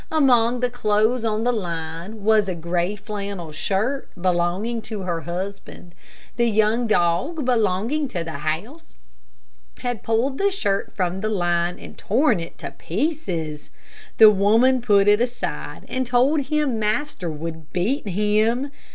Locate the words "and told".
15.87-16.45